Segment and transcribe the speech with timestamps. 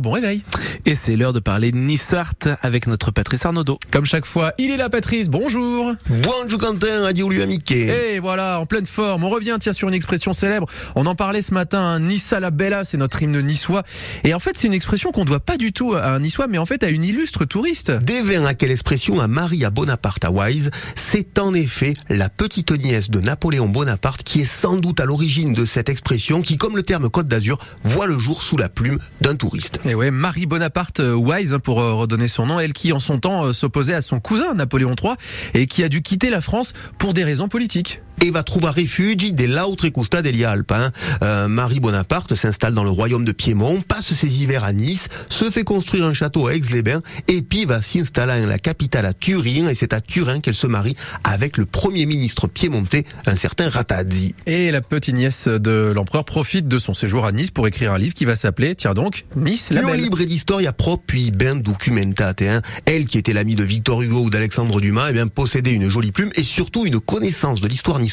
[0.00, 0.42] Bon réveil.
[0.84, 3.78] Et c'est l'heure de parler Nissart avec notre Patrice Arnaudot.
[3.92, 7.40] Comme chaque fois, il est là Patrice, bonjour Bonjour Quentin, radio lui.
[7.70, 10.66] Et voilà, en pleine forme, on revient tiens sur une expression célèbre.
[10.96, 13.84] On en parlait ce matin, hein, Nissa la Bella, c'est notre hymne niçois.
[14.24, 16.58] Et en fait, c'est une expression qu'on doit pas du tout à un niçois, mais
[16.58, 17.92] en fait à une illustre touriste.
[17.92, 23.08] Dévin à quelle expression à Maria Bonaparte à Wise, c'est en effet la petite nièce
[23.08, 26.82] de Napoléon Bonaparte qui est sans doute à l'origine de cette expression qui, comme le
[26.82, 29.78] terme Côte d'Azur, voit le jour sous la plume d'un touriste.
[29.84, 33.00] Et ouais, Marie Bonaparte euh, Wise, hein, pour euh, redonner son nom, elle qui en
[33.00, 35.14] son temps euh, s'opposait à son cousin Napoléon III
[35.54, 39.32] et qui a dû quitter la France pour des raisons politiques et va trouver refuge
[39.32, 40.70] des l'autre costa degli Alpes.
[40.72, 40.92] Hein.
[41.22, 45.50] Euh, Marie Bonaparte s'installe dans le royaume de Piémont, passe ses hivers à Nice, se
[45.50, 49.68] fait construire un château à Aix-les-Bains et puis va s'installer en la capitale à Turin
[49.68, 54.36] et c'est à Turin qu'elle se marie avec le premier ministre piémontais, un certain Ratazzi.
[54.46, 57.98] Et la petite nièce de l'empereur profite de son séjour à Nice pour écrire un
[57.98, 59.90] livre qui va s'appeler, tiens donc, Nice la belle.
[59.90, 62.42] Un livre d'histoire propre puis ben documentate.
[62.42, 62.62] Hein.
[62.86, 66.12] Elle qui était l'amie de Victor Hugo ou d'Alexandre Dumas, eh bien possédait une jolie
[66.12, 68.11] plume et surtout une connaissance de l'histoire niçoise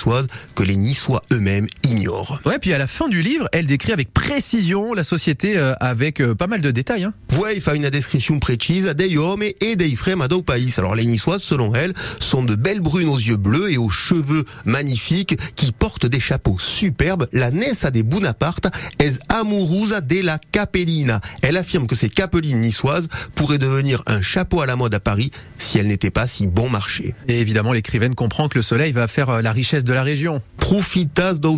[0.56, 2.40] que les Niçois eux-mêmes ignorent.
[2.46, 6.22] Ouais, puis à la fin du livre, elle décrit avec précision la société euh, avec
[6.22, 7.04] euh, pas mal de détails.
[7.04, 7.14] Hein.
[7.38, 10.74] Ouais, il fait une description précise des hommes et des frères à pays.
[10.78, 14.46] Alors les Niçoises, selon elle, sont de belles brunes aux yeux bleus et aux cheveux
[14.66, 17.28] magnifiques qui portent des chapeaux superbes.
[17.34, 17.52] La
[17.84, 18.68] à des Bonaparte
[19.00, 21.22] est amourousa de la capellina.
[21.42, 25.32] Elle affirme que ces capellines niçoises pourraient devenir un chapeau à la mode à Paris
[25.58, 27.14] si elles n'étaient pas si bon marché.
[27.28, 30.42] Et évidemment, l'écrivaine comprend que le soleil va faire euh, la richesse de la région.
[30.58, 31.58] Profitas do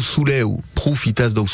[0.76, 1.46] Profitas do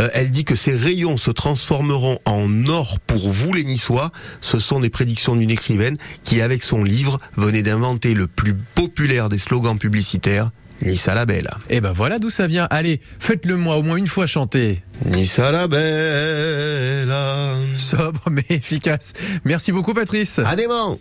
[0.00, 4.12] euh, elle dit que ces rayons se transformeront en or pour vous les Niçois.
[4.40, 9.28] Ce sont des prédictions d'une écrivaine qui, avec son livre, venait d'inventer le plus populaire
[9.28, 10.50] des slogans publicitaires.
[10.82, 11.48] Nissa la belle.
[11.70, 12.66] Et eh ben voilà d'où ça vient.
[12.70, 14.82] Allez, faites-le moi au moins une fois chanter.
[15.06, 17.12] Nissa la belle.
[17.78, 19.12] Sobre mais efficace.
[19.44, 20.38] Merci beaucoup Patrice.
[20.44, 20.94] Adément.